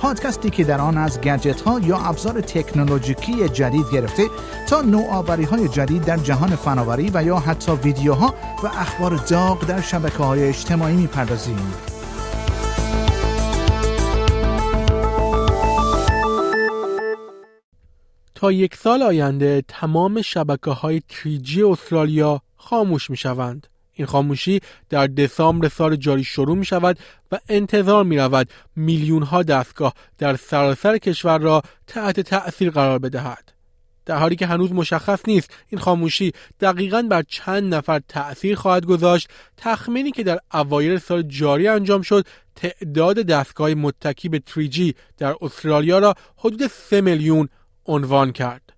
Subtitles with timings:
[0.00, 4.22] پادکستی که در آن از گجت ها یا ابزار تکنولوژیکی جدید گرفته
[4.68, 9.80] تا نوآوری های جدید در جهان فناوری و یا حتی ویدیوها و اخبار داغ در
[9.80, 11.72] شبکه های اجتماعی می‌پردازیم.
[18.34, 23.66] تا یک سال آینده تمام شبکه های 3G استرالیا خاموش می شوند.
[24.00, 26.98] این خاموشی در دسامبر سال جاری شروع می شود
[27.32, 33.52] و انتظار می رود میلیون ها دستگاه در سراسر کشور را تحت تأثیر قرار بدهد.
[34.06, 39.28] در حالی که هنوز مشخص نیست این خاموشی دقیقا بر چند نفر تأثیر خواهد گذاشت
[39.56, 42.26] تخمینی که در اوایل سال جاری انجام شد
[42.56, 47.48] تعداد دستگاه متکی به 3G در استرالیا را حدود 3 میلیون
[47.86, 48.69] عنوان کرد.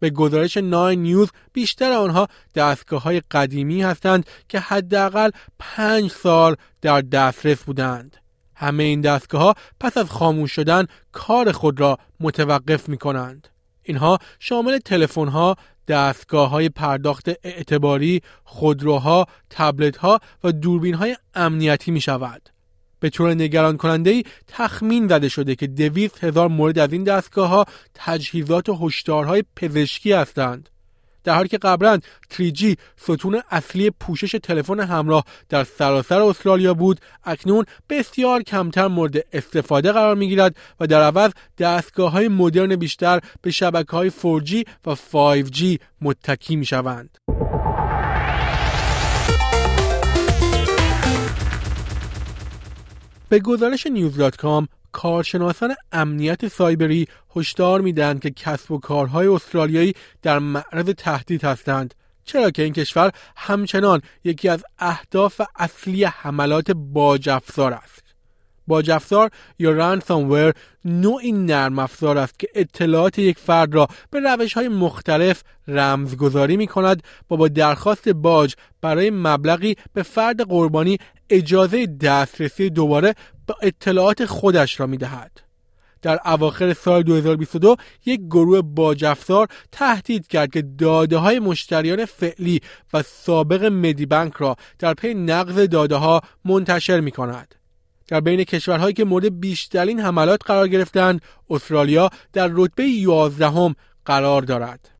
[0.00, 7.00] به گزارش ناین نیوز بیشتر آنها دستگاه های قدیمی هستند که حداقل پنج سال در
[7.00, 8.16] دسترس بودند.
[8.54, 13.48] همه این دستگاه ها پس از خاموش شدن کار خود را متوقف می کنند.
[13.82, 15.56] اینها شامل تلفن ها،
[15.88, 22.50] دستگاه های پرداخت اعتباری، خودروها، تبلت ها و دوربین های امنیتی می شود.
[23.00, 27.48] به طور نگران کننده ای تخمین زده شده که دویست هزار مورد از این دستگاه
[27.48, 30.68] ها تجهیزات و هشدارهای پزشکی هستند.
[31.24, 31.98] در حالی که قبلا
[32.32, 39.92] 3G ستون اصلی پوشش تلفن همراه در سراسر استرالیا بود اکنون بسیار کمتر مورد استفاده
[39.92, 44.94] قرار می گیرد و در عوض دستگاه های مدرن بیشتر به شبکه های 4G و
[44.94, 47.18] 5G متکی می شوند.
[53.30, 60.86] به گزارش نیوز.com کارشناسان امنیت سایبری هشدار می‌دهند که کسب و کارهای استرالیایی در معرض
[60.86, 61.94] تهدید هستند.
[62.24, 68.09] چرا که این کشور همچنان یکی از اهداف اصلی حملات باجافزار است.
[68.70, 70.52] باجافزار یا رنسانور
[70.84, 76.66] نوعی نرم افزار است که اطلاعات یک فرد را به روش های مختلف رمزگذاری می
[76.66, 80.98] کند و با درخواست باج برای مبلغی به فرد قربانی
[81.30, 83.14] اجازه دسترسی دوباره
[83.46, 85.40] به اطلاعات خودش را می دهد.
[86.02, 87.76] در اواخر سال 2022
[88.06, 92.60] یک گروه باجافزار تهدید کرد که داده های مشتریان فعلی
[92.92, 97.54] و سابق مدی بانک را در پی نقض داده ها منتشر می کند.
[98.10, 104.90] در بین کشورهایی که مورد بیشترین حملات قرار گرفتند استرالیا در رتبه 11 قرار دارد.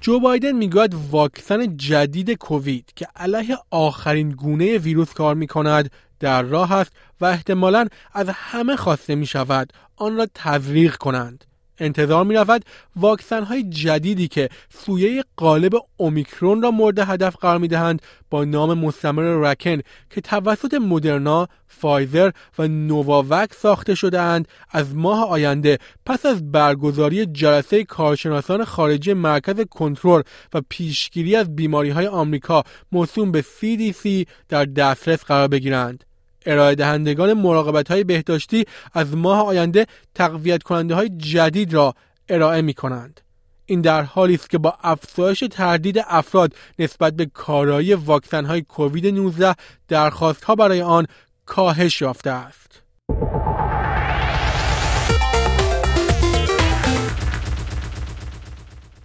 [0.00, 6.42] جو بایدن می‌گوید واکسن جدید کووید که علیه آخرین گونه ویروس کار می کند در
[6.42, 11.44] راه است و احتمالا از همه خواسته می شود آن را تزریق کنند.
[11.80, 12.64] انتظار می رود
[12.96, 18.78] واکسن های جدیدی که سویه قالب اومیکرون را مورد هدف قرار می دهند با نام
[18.78, 19.80] مستمر رکن
[20.10, 27.26] که توسط مدرنا، فایزر و نوواوک ساخته شده اند از ماه آینده پس از برگزاری
[27.26, 30.22] جلسه کارشناسان خارجی مرکز کنترل
[30.54, 36.04] و پیشگیری از بیماری های آمریکا موسوم به CDC در دسترس قرار بگیرند.
[36.48, 38.64] ارائه دهندگان مراقبت های بهداشتی
[38.94, 41.94] از ماه آینده تقویت کننده های جدید را
[42.28, 43.20] ارائه می کنند.
[43.66, 49.06] این در حالی است که با افزایش تردید افراد نسبت به کارایی واکسن های کووید
[49.06, 49.54] 19
[49.88, 51.06] درخواست ها برای آن
[51.46, 52.67] کاهش یافته است.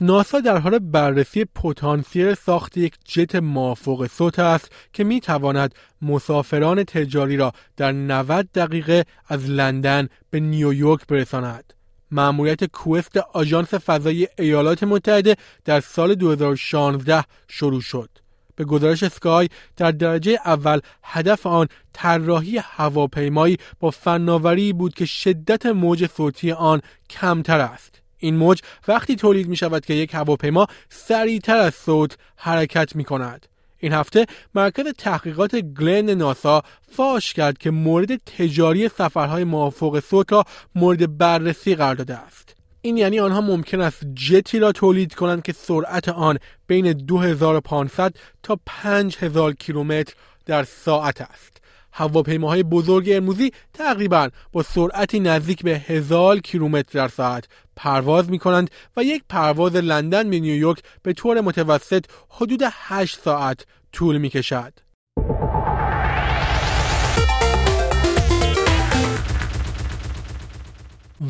[0.00, 6.84] ناسا در حال بررسی پتانسیل ساخت یک جت مافوق صوت است که می تواند مسافران
[6.84, 11.74] تجاری را در 90 دقیقه از لندن به نیویورک برساند.
[12.10, 18.10] مأموریت کوست آژانس فضایی ایالات متحده در سال 2016 شروع شد.
[18.56, 25.66] به گزارش سکای در درجه اول هدف آن طراحی هواپیمایی با فناوری بود که شدت
[25.66, 26.80] موج صوتی آن
[27.10, 28.02] کمتر است.
[28.18, 33.46] این موج وقتی تولید می شود که یک هواپیما سریعتر از صوت حرکت می کند.
[33.78, 36.62] این هفته مرکز تحقیقات گلن ناسا
[36.92, 40.44] فاش کرد که مورد تجاری سفرهای موافق صوت را
[40.74, 42.54] مورد بررسی قرار داده است.
[42.82, 48.58] این یعنی آنها ممکن است جتی را تولید کنند که سرعت آن بین 2500 تا
[48.66, 50.14] 5000 کیلومتر
[50.46, 51.60] در ساعت است.
[51.98, 57.44] هواپیماهای بزرگ امروزی تقریبا با سرعتی نزدیک به هزار کیلومتر در ساعت
[57.76, 63.66] پرواز می کنند و یک پرواز لندن به نیویورک به طور متوسط حدود 8 ساعت
[63.92, 64.72] طول می کشد.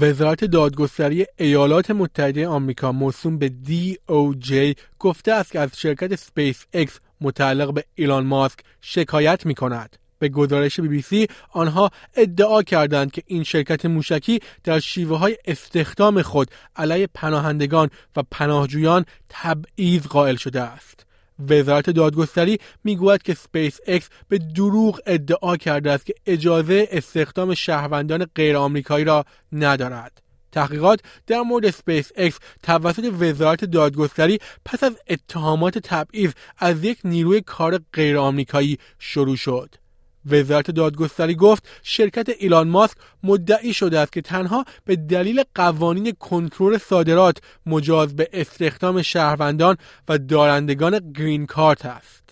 [0.01, 7.01] وزارت دادگستری ایالات متحده آمریکا موسوم به DOJ گفته است که از شرکت سپیس اکس
[7.21, 10.08] متعلق به ایلان ماسک شکایت می کند.
[10.19, 15.37] به گزارش بی بی سی آنها ادعا کردند که این شرکت موشکی در شیوه های
[15.45, 21.07] استخدام خود علیه پناهندگان و پناهجویان تبعیض قائل شده است.
[21.51, 28.27] وزارت دادگستری می‌گوید که سپیس اکس به دروغ ادعا کرده است که اجازه استخدام شهروندان
[28.35, 30.23] غیر آمریکایی را ندارد.
[30.53, 37.41] تحقیقات در مورد سپیس اکس توسط وزارت دادگستری پس از اتهامات تبعیض از یک نیروی
[37.41, 39.75] کار غیر آمریکایی شروع شد.
[40.27, 46.79] وزارت دادگستری گفت شرکت ایلان ماسک مدعی شده است که تنها به دلیل قوانین کنترل
[46.79, 49.77] صادرات مجاز به استخدام شهروندان
[50.09, 52.23] و دارندگان گرین کارت است.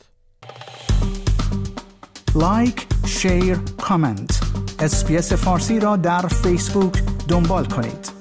[2.35, 4.41] like، share، comment.
[4.79, 8.16] SBS فارسی را در فیسبوک دنبال کنید.